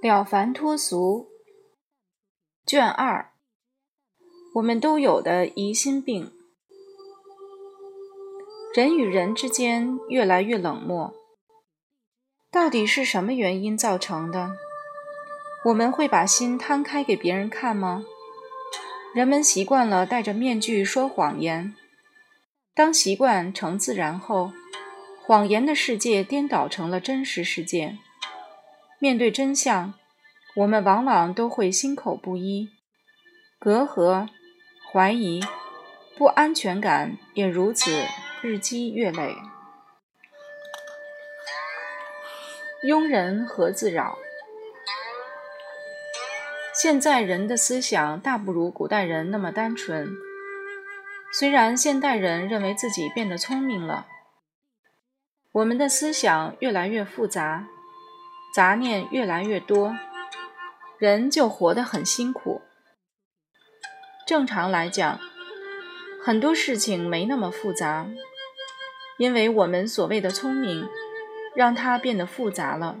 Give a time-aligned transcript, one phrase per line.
[0.00, 1.26] 了凡脱俗，
[2.64, 3.32] 卷二，
[4.54, 6.32] 我们都有的疑心病。
[8.72, 11.12] 人与人之间越来越冷漠，
[12.48, 14.52] 到底是什么原因造成的？
[15.64, 18.04] 我们会把心摊开给别人看吗？
[19.12, 21.74] 人们习惯了戴着面具说谎言，
[22.72, 24.52] 当习惯成自然后，
[25.24, 27.98] 谎言的世界颠倒成了真实世界。
[29.00, 29.94] 面对真相，
[30.56, 32.70] 我们往往都会心口不一，
[33.60, 34.28] 隔阂、
[34.92, 35.40] 怀疑、
[36.16, 38.04] 不安全感也如此
[38.42, 39.36] 日积月累。
[42.82, 44.18] 庸人何自扰？
[46.74, 50.10] 现在人的思想大不如古代人那么单纯。
[51.32, 54.08] 虽然现代人认为自己变得聪明了，
[55.52, 57.68] 我们的思想越来越复杂。
[58.54, 59.96] 杂念越来越多，
[60.98, 62.62] 人就活得很辛苦。
[64.26, 65.20] 正常来讲，
[66.24, 68.06] 很多事情没那么复杂，
[69.18, 70.88] 因为我们所谓的聪明，
[71.54, 72.98] 让它变得复杂了。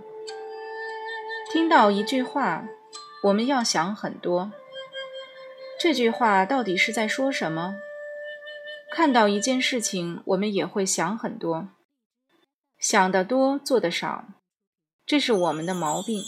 [1.50, 2.64] 听到一句话，
[3.24, 4.52] 我们要想很多，
[5.80, 7.76] 这句话到底是在说什么？
[8.90, 11.68] 看到一件事情，我们也会想很多，
[12.78, 14.24] 想得多，做得少。
[15.08, 16.22] 这是我们的毛病。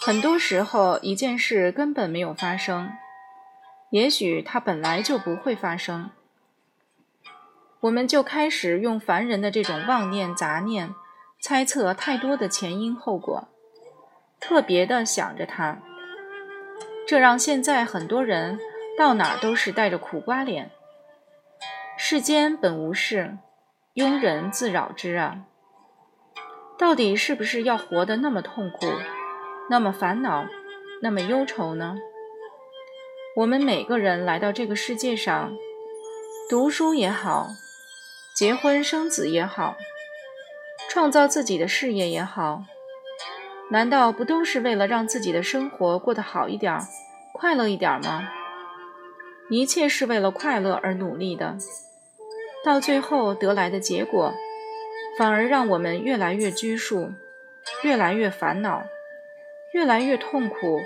[0.00, 2.90] 很多时候，一件事根本没有发生，
[3.90, 6.10] 也许它本来就不会发生，
[7.80, 10.94] 我们就开始用凡人的这种妄念、杂念，
[11.38, 13.48] 猜测太多的前因后果，
[14.40, 15.82] 特别的想着它，
[17.06, 18.58] 这让现在很多人
[18.98, 20.70] 到哪都是带着苦瓜脸。
[21.98, 23.36] 世间本无事，
[23.92, 25.44] 庸人自扰之啊。
[26.76, 28.86] 到底是不是要活得那么痛苦，
[29.70, 30.46] 那么烦恼，
[31.00, 31.96] 那么忧愁呢？
[33.36, 35.56] 我们每个人来到这个世界上，
[36.50, 37.48] 读书也好，
[38.36, 39.76] 结婚生子也好，
[40.88, 42.64] 创造自己的事业也好，
[43.70, 46.80] 难道不都是为了让自己的生活过得好一点、
[47.32, 48.28] 快乐一点吗？
[49.48, 51.56] 一切是为了快乐而努力的，
[52.64, 54.34] 到最后得来的结果。
[55.16, 57.12] 反而让我们越来越拘束，
[57.82, 58.82] 越来越烦恼，
[59.72, 60.80] 越来越痛苦，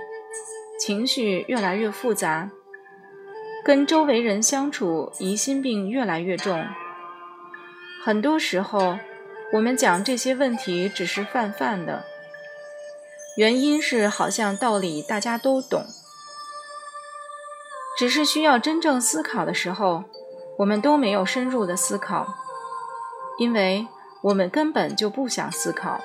[0.78, 2.50] 情绪越来越复杂，
[3.64, 6.66] 跟周围人相处疑心病越来越重。
[8.04, 8.98] 很多时候，
[9.54, 12.04] 我们讲这些问题只是泛泛的，
[13.38, 15.86] 原因是好像道理大家都懂，
[17.96, 20.04] 只是需要真正思考的时候，
[20.58, 22.26] 我们都没有深入的思考，
[23.38, 23.88] 因为。
[24.22, 26.00] 我们根本就不想思考，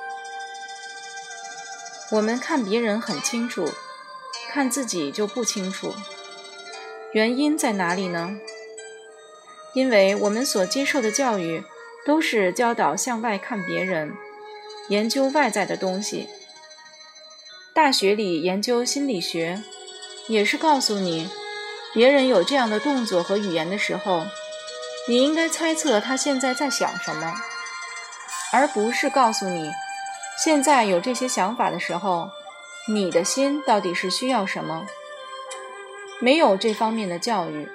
[2.11, 3.67] 我们看别人很清楚，
[4.51, 5.95] 看自己就不清楚。
[7.13, 8.37] 原因在哪里呢？
[9.73, 11.63] 因为我们所接受的教育
[12.05, 14.13] 都是教导向外看别人，
[14.89, 16.29] 研究外在的东西。
[17.73, 19.63] 大学里研究心理学，
[20.27, 21.27] 也是告诉你，
[21.91, 24.27] 别人有这样的动作和语言的时候，
[25.07, 27.33] 你应该猜测他现在在想什么。
[28.53, 29.71] 而不是告诉你，
[30.37, 32.29] 现在有这些想法的时候，
[32.87, 34.85] 你的心到底是需要什么？
[36.19, 37.67] 没有这方面的教育，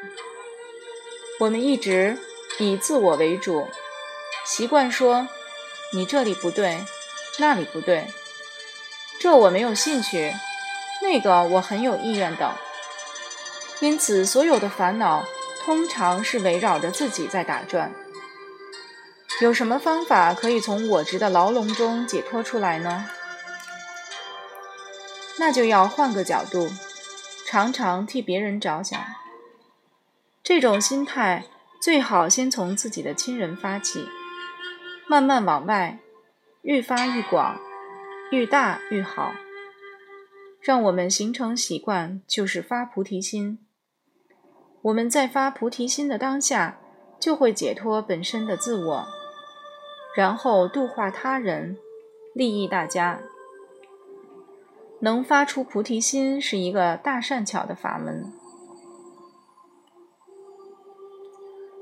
[1.40, 2.16] 我们一直
[2.58, 3.68] 以自我为主，
[4.46, 5.26] 习惯说
[5.92, 6.78] 你这里不对，
[7.38, 8.06] 那里不对，
[9.20, 10.32] 这我没有兴趣，
[11.02, 12.50] 那个我很有意愿等。
[13.80, 15.24] 因此，所有的烦恼
[15.64, 17.92] 通常是围绕着自己在打转。
[19.40, 23.06] 有什么方法可以从我执的牢笼中解脱出来呢？
[25.38, 26.68] 那就要换个角度，
[27.46, 29.00] 常常替别人着想。
[30.42, 31.44] 这种心态
[31.80, 34.08] 最好先从自己的亲人发起，
[35.06, 36.00] 慢慢往外，
[36.62, 37.60] 愈发愈广，
[38.32, 39.32] 愈大愈好。
[40.60, 43.60] 让我们形成习惯，就是发菩提心。
[44.82, 46.80] 我们在发菩提心的当下，
[47.20, 49.17] 就会解脱本身的自我。
[50.18, 51.76] 然后度化他人，
[52.34, 53.20] 利益大家。
[54.98, 58.32] 能发出菩提心是一个大善巧的法门。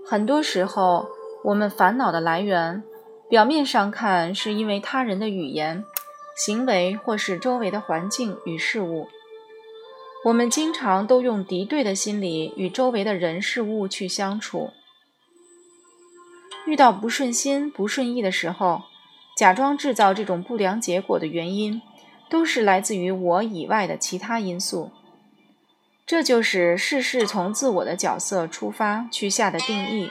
[0.04, 1.08] 很多时候，
[1.44, 2.84] 我们烦恼的来源，
[3.30, 5.82] 表面上看是因为他人的语言、
[6.36, 9.08] 行为，或是周围的环境与事物。
[10.26, 14.72] 我们经常都用敌对的心理与周围的人事物去相处。
[16.66, 18.82] 遇到不顺心、不顺意的时候，
[19.36, 21.80] 假装制造这种不良结果的原因，
[22.28, 24.90] 都是来自于我以外的其他因素。
[26.04, 30.10] 这就是事事从自我的角色出发去下的定义。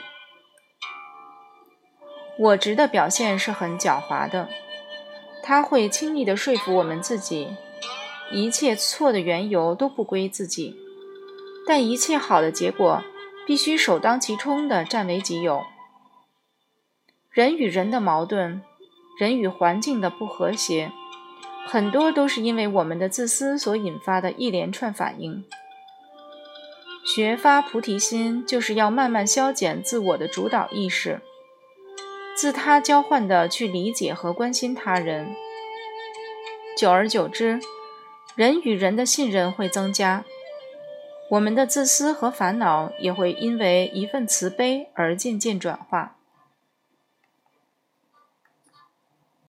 [2.38, 4.48] 我执的表现是很狡猾的，
[5.42, 7.56] 它会轻易地说服我们自己，
[8.30, 10.76] 一切错的缘由都不归自己，
[11.66, 13.02] 但一切好的结果
[13.46, 15.64] 必须首当其冲地占为己有。
[17.36, 18.62] 人与人的矛盾，
[19.18, 20.90] 人与环境的不和谐，
[21.66, 25.44] 很多都是因为我们的自私所引发的一连串反应。
[27.04, 31.20] 学发菩提心，就是要慢慢消减自我的主导意识。
[32.34, 35.36] 自他交换的去理解和关心他人，
[36.74, 37.60] 久而久之，
[38.34, 40.24] 人与人的信任会增加，
[41.32, 46.15] 我们的自私和烦恼也会因为一份慈悲而渐渐转化。